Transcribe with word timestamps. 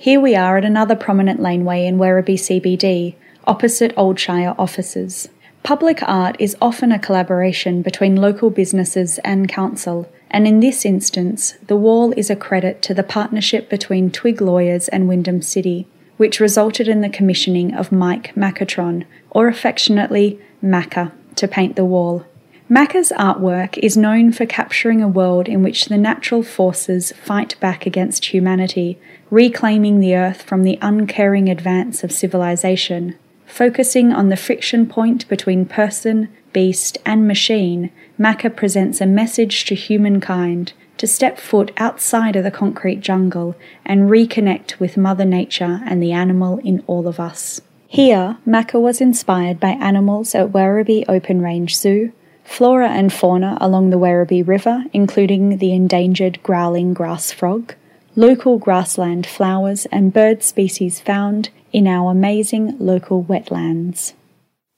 Here 0.00 0.18
we 0.18 0.34
are 0.34 0.56
at 0.56 0.64
another 0.64 0.96
prominent 0.96 1.40
laneway 1.40 1.84
in 1.84 1.98
Werribee 1.98 2.38
CBD, 2.38 3.16
opposite 3.46 3.92
Old 3.98 4.18
Shire 4.18 4.54
offices. 4.58 5.28
Public 5.62 6.02
art 6.04 6.36
is 6.38 6.56
often 6.58 6.90
a 6.90 6.98
collaboration 6.98 7.82
between 7.82 8.16
local 8.16 8.48
businesses 8.48 9.18
and 9.24 9.46
council, 9.46 10.10
and 10.30 10.46
in 10.46 10.60
this 10.60 10.86
instance, 10.86 11.52
the 11.66 11.76
wall 11.76 12.14
is 12.16 12.30
a 12.30 12.34
credit 12.34 12.80
to 12.80 12.94
the 12.94 13.02
partnership 13.02 13.68
between 13.68 14.10
Twig 14.10 14.40
Lawyers 14.40 14.88
and 14.88 15.06
Wyndham 15.06 15.42
City, 15.42 15.86
which 16.16 16.40
resulted 16.40 16.88
in 16.88 17.02
the 17.02 17.10
commissioning 17.10 17.74
of 17.74 17.92
Mike 17.92 18.34
Makatron, 18.34 19.04
or 19.28 19.48
affectionately 19.48 20.40
Maka, 20.62 21.12
to 21.36 21.46
paint 21.46 21.76
the 21.76 21.84
wall. 21.84 22.24
Maka's 22.72 23.12
artwork 23.18 23.76
is 23.78 23.96
known 23.96 24.30
for 24.30 24.46
capturing 24.46 25.02
a 25.02 25.08
world 25.08 25.48
in 25.48 25.60
which 25.60 25.86
the 25.86 25.98
natural 25.98 26.44
forces 26.44 27.10
fight 27.20 27.58
back 27.58 27.84
against 27.84 28.26
humanity, 28.26 28.96
reclaiming 29.28 29.98
the 29.98 30.14
earth 30.14 30.42
from 30.42 30.62
the 30.62 30.78
uncaring 30.80 31.48
advance 31.48 32.04
of 32.04 32.12
civilization. 32.12 33.16
Focusing 33.44 34.12
on 34.12 34.28
the 34.28 34.36
friction 34.36 34.86
point 34.86 35.28
between 35.28 35.66
person, 35.66 36.28
beast, 36.52 36.96
and 37.04 37.26
machine, 37.26 37.90
Maka 38.16 38.48
presents 38.48 39.00
a 39.00 39.06
message 39.06 39.64
to 39.64 39.74
humankind 39.74 40.72
to 40.98 41.08
step 41.08 41.40
foot 41.40 41.72
outside 41.76 42.36
of 42.36 42.44
the 42.44 42.52
concrete 42.52 43.00
jungle 43.00 43.56
and 43.84 44.08
reconnect 44.08 44.78
with 44.78 44.96
Mother 44.96 45.24
Nature 45.24 45.80
and 45.86 46.00
the 46.00 46.12
animal 46.12 46.58
in 46.58 46.84
all 46.86 47.08
of 47.08 47.18
us. 47.18 47.60
Here, 47.88 48.38
Maka 48.46 48.78
was 48.78 49.00
inspired 49.00 49.58
by 49.58 49.70
animals 49.70 50.36
at 50.36 50.52
Werribee 50.52 51.06
Open 51.08 51.42
Range 51.42 51.76
Zoo, 51.76 52.12
flora 52.44 52.88
and 52.88 53.12
fauna 53.12 53.56
along 53.60 53.90
the 53.90 53.98
Werribee 53.98 54.46
River, 54.46 54.84
including 54.92 55.58
the 55.58 55.72
endangered 55.72 56.42
growling 56.42 56.94
grass 56.94 57.32
frog, 57.32 57.74
local 58.16 58.58
grassland 58.58 59.26
flowers, 59.26 59.86
and 59.86 60.12
bird 60.12 60.42
species 60.42 61.00
found 61.00 61.50
in 61.72 61.86
our 61.86 62.10
amazing 62.10 62.76
local 62.78 63.24
wetlands. 63.24 64.14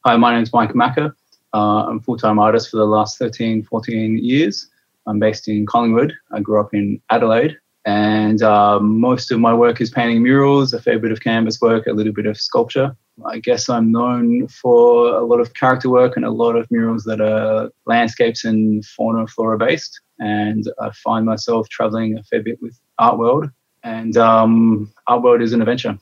Hi, 0.04 0.16
my 0.16 0.34
name 0.34 0.42
is 0.42 0.52
Mike 0.52 0.74
Maka. 0.74 1.14
Uh, 1.54 1.86
I'm 1.86 1.98
a 1.98 2.00
full-time 2.00 2.38
artist 2.38 2.70
for 2.70 2.76
the 2.76 2.86
last 2.86 3.18
13, 3.18 3.62
14 3.64 4.18
years. 4.18 4.68
I'm 5.06 5.18
based 5.18 5.48
in 5.48 5.66
Collingwood. 5.66 6.12
I 6.32 6.40
grew 6.40 6.60
up 6.60 6.72
in 6.72 7.00
Adelaide 7.10 7.56
and 7.84 8.42
uh, 8.42 8.78
most 8.80 9.30
of 9.32 9.40
my 9.40 9.52
work 9.52 9.80
is 9.80 9.90
painting 9.90 10.22
murals, 10.22 10.72
a 10.72 10.80
fair 10.80 10.98
bit 10.98 11.12
of 11.12 11.20
canvas 11.20 11.60
work, 11.60 11.86
a 11.86 11.92
little 11.92 12.12
bit 12.12 12.26
of 12.26 12.36
sculpture. 12.38 12.96
I 13.26 13.38
guess 13.38 13.68
I'm 13.68 13.92
known 13.92 14.48
for 14.48 15.08
a 15.14 15.24
lot 15.24 15.40
of 15.40 15.54
character 15.54 15.90
work 15.90 16.16
and 16.16 16.24
a 16.24 16.30
lot 16.30 16.56
of 16.56 16.70
murals 16.70 17.04
that 17.04 17.20
are 17.20 17.70
landscapes 17.86 18.44
and 18.44 18.84
fauna 18.84 19.20
and 19.20 19.30
flora 19.30 19.58
based. 19.58 20.00
And 20.18 20.64
I 20.80 20.90
find 20.90 21.26
myself 21.26 21.68
traveling 21.68 22.18
a 22.18 22.22
fair 22.24 22.42
bit 22.42 22.60
with 22.62 22.78
Art 22.98 23.18
World, 23.18 23.50
and 23.82 24.16
um, 24.16 24.92
Art 25.06 25.22
World 25.22 25.42
is 25.42 25.52
an 25.52 25.60
adventure. 25.60 25.98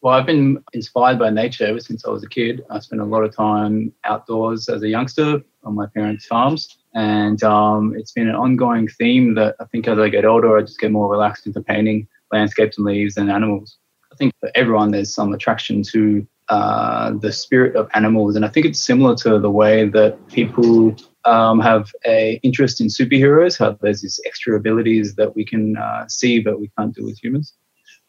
Well, 0.00 0.14
I've 0.14 0.26
been 0.26 0.62
inspired 0.74 1.18
by 1.18 1.30
nature 1.30 1.66
ever 1.66 1.80
since 1.80 2.04
I 2.04 2.10
was 2.10 2.22
a 2.22 2.28
kid. 2.28 2.64
I 2.70 2.78
spent 2.78 3.02
a 3.02 3.04
lot 3.04 3.24
of 3.24 3.34
time 3.34 3.92
outdoors 4.04 4.68
as 4.68 4.82
a 4.82 4.88
youngster 4.88 5.42
on 5.64 5.74
my 5.74 5.86
parents' 5.86 6.26
farms, 6.26 6.78
and 6.94 7.42
um, 7.42 7.94
it's 7.96 8.12
been 8.12 8.28
an 8.28 8.36
ongoing 8.36 8.86
theme 8.86 9.34
that 9.34 9.56
I 9.60 9.64
think 9.64 9.88
as 9.88 9.98
I 9.98 10.08
get 10.08 10.24
older, 10.24 10.56
I 10.56 10.60
just 10.62 10.78
get 10.78 10.92
more 10.92 11.10
relaxed 11.10 11.46
into 11.46 11.60
painting 11.60 12.06
landscapes 12.30 12.78
and 12.78 12.86
leaves 12.86 13.16
and 13.16 13.30
animals. 13.30 13.78
I 14.18 14.24
think 14.24 14.34
for 14.40 14.50
everyone, 14.54 14.90
there's 14.90 15.14
some 15.14 15.32
attraction 15.32 15.82
to 15.92 16.26
uh, 16.48 17.12
the 17.20 17.32
spirit 17.32 17.76
of 17.76 17.88
animals, 17.94 18.36
and 18.36 18.44
I 18.44 18.48
think 18.48 18.66
it's 18.66 18.80
similar 18.80 19.14
to 19.16 19.38
the 19.38 19.50
way 19.50 19.88
that 19.88 20.26
people 20.28 20.96
um, 21.24 21.60
have 21.60 21.92
a 22.06 22.40
interest 22.42 22.80
in 22.80 22.88
superheroes. 22.88 23.58
How 23.58 23.78
there's 23.80 24.02
these 24.02 24.20
extra 24.26 24.56
abilities 24.56 25.14
that 25.16 25.36
we 25.36 25.44
can 25.44 25.76
uh, 25.76 26.08
see 26.08 26.40
but 26.40 26.58
we 26.58 26.70
can't 26.76 26.94
do 26.94 27.04
with 27.04 27.22
humans 27.22 27.54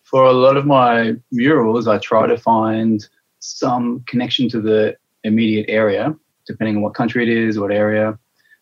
for 0.09 0.23
a 0.23 0.33
lot 0.33 0.57
of 0.57 0.66
my 0.66 1.13
murals, 1.31 1.88
I 1.88 1.99
try 1.99 2.25
to 2.25 2.38
find 2.38 3.07
some 3.39 4.03
connection 4.07 4.49
to 4.49 4.59
the 4.59 4.97
immediate 5.23 5.67
area, 5.69 6.16
depending 6.47 6.77
on 6.77 6.81
what 6.81 6.95
country 6.95 7.21
it 7.21 7.29
is, 7.29 7.59
what 7.59 7.71
area. 7.71 8.17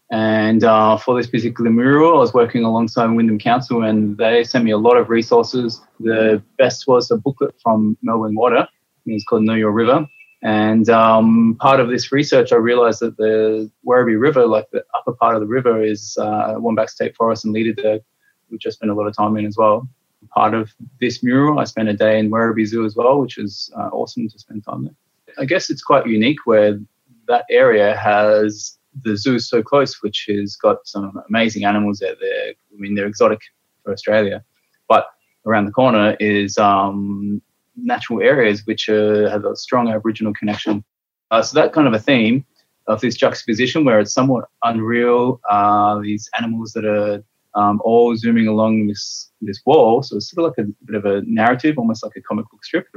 And 0.09 0.63
uh, 0.63 0.97
for 0.97 1.17
this 1.17 1.27
particular 1.27 1.69
mural, 1.69 2.15
I 2.15 2.19
was 2.19 2.33
working 2.33 2.63
alongside 2.63 3.07
Wyndham 3.07 3.39
Council, 3.39 3.83
and 3.83 4.17
they 4.17 4.43
sent 4.43 4.63
me 4.63 4.71
a 4.71 4.77
lot 4.77 4.95
of 4.95 5.09
resources. 5.09 5.81
The 5.99 6.41
best 6.57 6.87
was 6.87 7.11
a 7.11 7.17
booklet 7.17 7.55
from 7.61 7.97
Melbourne 8.01 8.35
Water. 8.35 8.67
It's 9.05 9.25
called 9.25 9.43
Know 9.43 9.55
Your 9.55 9.71
River. 9.71 10.07
And 10.43 10.89
um, 10.89 11.57
part 11.59 11.79
of 11.79 11.89
this 11.89 12.11
research, 12.11 12.53
I 12.53 12.57
realized 12.57 13.01
that 13.01 13.17
the 13.17 13.69
Werribee 13.85 14.19
River, 14.19 14.45
like 14.45 14.69
the 14.71 14.83
upper 14.95 15.13
part 15.13 15.35
of 15.35 15.41
the 15.41 15.47
river, 15.47 15.83
is 15.83 16.17
uh, 16.19 16.55
Wombat 16.57 16.89
State 16.89 17.15
Forest 17.15 17.45
and 17.45 17.55
Lerderderg, 17.55 18.01
which 18.49 18.65
I 18.65 18.69
spent 18.69 18.91
a 18.91 18.93
lot 18.93 19.07
of 19.07 19.15
time 19.15 19.35
in 19.35 19.45
as 19.45 19.57
well 19.57 19.89
part 20.29 20.53
of 20.53 20.73
this 20.99 21.23
mural. 21.23 21.59
I 21.59 21.63
spent 21.65 21.89
a 21.89 21.93
day 21.93 22.19
in 22.19 22.29
Werribee 22.29 22.65
Zoo 22.65 22.85
as 22.85 22.95
well, 22.95 23.19
which 23.19 23.37
was 23.37 23.71
uh, 23.77 23.89
awesome 23.91 24.29
to 24.29 24.39
spend 24.39 24.63
time 24.63 24.83
there. 24.83 24.95
I 25.39 25.45
guess 25.45 25.69
it's 25.69 25.81
quite 25.81 26.07
unique 26.07 26.45
where 26.45 26.79
that 27.27 27.45
area 27.49 27.95
has 27.95 28.77
the 29.03 29.17
zoo 29.17 29.35
is 29.35 29.49
so 29.49 29.61
close, 29.61 30.01
which 30.01 30.25
has 30.29 30.55
got 30.55 30.77
some 30.85 31.21
amazing 31.29 31.65
animals 31.65 32.01
out 32.01 32.17
there. 32.19 32.49
I 32.49 32.75
mean, 32.77 32.95
they're 32.95 33.07
exotic 33.07 33.41
for 33.83 33.91
Australia, 33.91 34.43
but 34.87 35.07
around 35.45 35.65
the 35.65 35.71
corner 35.71 36.15
is 36.19 36.57
um, 36.57 37.41
natural 37.75 38.21
areas 38.21 38.65
which 38.65 38.89
uh, 38.89 39.29
have 39.29 39.45
a 39.45 39.55
strong 39.55 39.89
Aboriginal 39.89 40.33
connection. 40.33 40.83
Uh, 41.31 41.41
so 41.41 41.59
that 41.59 41.73
kind 41.73 41.87
of 41.87 41.93
a 41.93 41.99
theme 41.99 42.45
of 42.87 43.01
this 43.01 43.15
juxtaposition 43.15 43.83
where 43.83 43.99
it's 43.99 44.13
somewhat 44.13 44.45
unreal, 44.63 45.41
uh, 45.49 45.99
these 45.99 46.29
animals 46.37 46.71
that 46.73 46.85
are 46.85 47.23
um, 47.55 47.81
all 47.83 48.15
zooming 48.15 48.47
along 48.47 48.87
this 48.87 49.31
this 49.41 49.61
wall. 49.65 50.03
So 50.03 50.17
it's 50.17 50.31
sort 50.31 50.45
of 50.45 50.57
like 50.57 50.65
a 50.65 50.69
bit 50.85 50.95
of 50.95 51.05
a 51.05 51.21
narrative, 51.25 51.77
almost 51.77 52.03
like 52.03 52.15
a 52.15 52.21
comic 52.21 52.45
book 52.49 52.63
strip, 52.63 52.87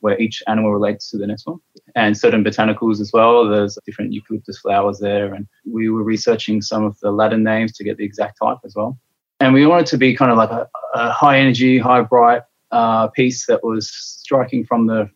where 0.00 0.18
each 0.20 0.42
animal 0.46 0.72
relates 0.72 1.10
to 1.10 1.18
the 1.18 1.26
next 1.26 1.46
one. 1.46 1.58
And 1.96 2.16
certain 2.16 2.42
botanicals 2.42 3.00
as 3.00 3.12
well. 3.12 3.48
There's 3.48 3.78
different 3.86 4.12
eucalyptus 4.12 4.58
flowers 4.58 4.98
there, 4.98 5.32
and 5.32 5.46
we 5.64 5.88
were 5.88 6.02
researching 6.02 6.60
some 6.60 6.84
of 6.84 6.98
the 7.00 7.12
Latin 7.12 7.44
names 7.44 7.72
to 7.74 7.84
get 7.84 7.98
the 7.98 8.04
exact 8.04 8.38
type 8.42 8.58
as 8.64 8.74
well. 8.74 8.98
And 9.38 9.54
we 9.54 9.66
wanted 9.66 9.86
to 9.86 9.98
be 9.98 10.14
kind 10.16 10.30
of 10.32 10.36
like 10.36 10.50
a, 10.50 10.68
a 10.94 11.10
high 11.10 11.38
energy, 11.38 11.78
high 11.78 12.02
bright 12.02 12.42
uh, 12.72 13.08
piece 13.08 13.46
that 13.46 13.62
was 13.62 13.90
striking 13.90 14.64
from 14.64 14.86
the 14.86 15.08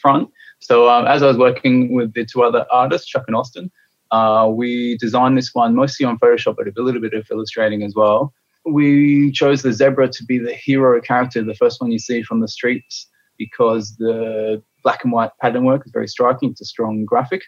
front. 0.00 0.28
So 0.60 0.88
um, 0.88 1.06
as 1.06 1.22
I 1.22 1.26
was 1.26 1.38
working 1.38 1.94
with 1.94 2.12
the 2.14 2.24
two 2.24 2.42
other 2.42 2.66
artists, 2.70 3.06
Chuck 3.06 3.24
and 3.26 3.36
Austin, 3.36 3.70
uh, 4.10 4.50
we 4.52 4.96
designed 4.98 5.36
this 5.36 5.54
one 5.54 5.74
mostly 5.74 6.06
on 6.06 6.18
Photoshop, 6.18 6.56
but 6.56 6.66
a 6.68 6.82
little 6.82 7.00
bit 7.00 7.14
of 7.14 7.26
illustrating 7.30 7.82
as 7.82 7.94
well. 7.94 8.32
We 8.64 9.30
chose 9.32 9.62
the 9.62 9.72
zebra 9.72 10.08
to 10.08 10.24
be 10.24 10.38
the 10.38 10.54
hero 10.54 11.00
character, 11.00 11.42
the 11.42 11.54
first 11.54 11.80
one 11.80 11.92
you 11.92 11.98
see 11.98 12.22
from 12.22 12.40
the 12.40 12.48
streets, 12.48 13.08
because 13.38 13.96
the 13.96 14.62
black 14.86 15.02
and 15.02 15.12
white 15.12 15.32
pattern 15.40 15.64
work 15.64 15.82
is 15.84 15.90
very 15.90 16.06
striking. 16.06 16.50
It's 16.50 16.60
a 16.60 16.64
strong 16.64 17.04
graphic 17.04 17.42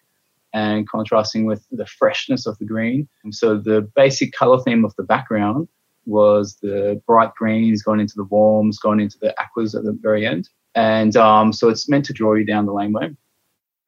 and 0.52 0.88
contrasting 0.88 1.44
with 1.44 1.64
the 1.70 1.86
freshness 1.86 2.46
of 2.46 2.58
the 2.58 2.64
green. 2.64 3.08
And 3.22 3.32
so 3.32 3.56
the 3.56 3.88
basic 3.94 4.32
color 4.32 4.60
theme 4.60 4.84
of 4.84 4.92
the 4.96 5.04
background 5.04 5.68
was 6.04 6.56
the 6.62 7.00
bright 7.06 7.32
greens 7.36 7.80
going 7.80 8.00
into 8.00 8.14
the 8.16 8.24
warms, 8.24 8.80
going 8.80 8.98
into 8.98 9.18
the 9.20 9.32
aquas 9.40 9.76
at 9.76 9.84
the 9.84 9.96
very 10.02 10.26
end. 10.26 10.48
And 10.74 11.16
um, 11.16 11.52
so 11.52 11.68
it's 11.68 11.88
meant 11.88 12.06
to 12.06 12.12
draw 12.12 12.34
you 12.34 12.44
down 12.44 12.66
the 12.66 12.72
laneway. 12.72 13.14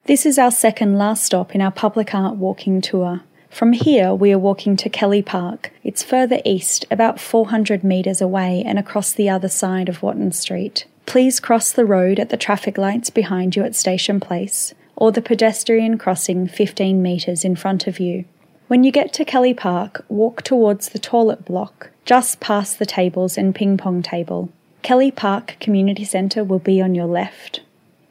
This 0.04 0.24
is 0.24 0.38
our 0.38 0.52
second 0.52 0.96
last 0.96 1.24
stop 1.24 1.52
in 1.52 1.60
our 1.60 1.72
public 1.72 2.14
art 2.14 2.36
walking 2.36 2.80
tour. 2.80 3.22
From 3.48 3.72
here, 3.72 4.14
we 4.14 4.32
are 4.32 4.38
walking 4.38 4.76
to 4.76 4.88
Kelly 4.88 5.22
Park. 5.22 5.72
It's 5.82 6.04
further 6.04 6.40
east, 6.44 6.84
about 6.88 7.18
400 7.18 7.82
metres 7.82 8.20
away 8.20 8.62
and 8.64 8.78
across 8.78 9.12
the 9.12 9.28
other 9.28 9.48
side 9.48 9.88
of 9.88 10.04
Watton 10.04 10.30
Street. 10.30 10.86
Please 11.06 11.40
cross 11.40 11.72
the 11.72 11.84
road 11.84 12.18
at 12.18 12.28
the 12.28 12.36
traffic 12.36 12.78
lights 12.78 13.10
behind 13.10 13.56
you 13.56 13.64
at 13.64 13.74
Station 13.74 14.20
Place, 14.20 14.74
or 14.96 15.10
the 15.10 15.22
pedestrian 15.22 15.98
crossing 15.98 16.46
15 16.46 17.02
metres 17.02 17.44
in 17.44 17.56
front 17.56 17.86
of 17.86 17.98
you. 17.98 18.24
When 18.68 18.84
you 18.84 18.92
get 18.92 19.12
to 19.14 19.24
Kelly 19.24 19.54
Park, 19.54 20.04
walk 20.08 20.42
towards 20.42 20.90
the 20.90 21.00
toilet 21.00 21.44
block, 21.44 21.90
just 22.04 22.38
past 22.38 22.78
the 22.78 22.86
tables 22.86 23.36
and 23.36 23.54
ping 23.54 23.76
pong 23.76 24.02
table. 24.02 24.50
Kelly 24.82 25.10
Park 25.10 25.56
Community 25.58 26.04
Centre 26.04 26.44
will 26.44 26.60
be 26.60 26.80
on 26.80 26.94
your 26.94 27.06
left. 27.06 27.60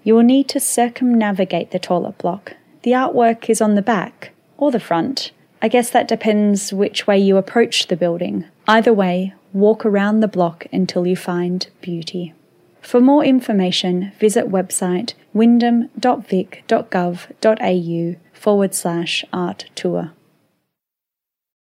You 0.04 0.16
will 0.16 0.24
need 0.24 0.50
to 0.50 0.60
circumnavigate 0.60 1.72
the 1.72 1.80
toilet 1.80 2.18
block. 2.18 2.56
The 2.84 2.92
artwork 2.92 3.50
is 3.50 3.62
on 3.62 3.76
the 3.76 3.82
back 3.82 4.32
or 4.58 4.72
the 4.72 4.80
front. 4.80 5.32
I 5.62 5.68
guess 5.68 5.90
that 5.90 6.08
depends 6.08 6.72
which 6.72 7.08
way 7.08 7.18
you 7.18 7.38
approach 7.38 7.88
the 7.88 7.98
building. 7.98 8.46
Either 8.68 8.94
way, 8.94 9.34
walk 9.54 9.86
around 9.86 10.20
the 10.20 10.28
block 10.28 10.68
until 10.72 11.08
you 11.08 11.16
find 11.16 11.68
beauty. 11.82 12.34
For 12.82 13.02
more 13.02 13.24
information, 13.24 14.14
visit 14.20 14.50
website 14.50 15.14
wyndham.vic.gov.au 15.34 18.16
forward 18.34 18.74
slash 18.74 19.24
art 19.32 19.66
tour. 19.76 20.12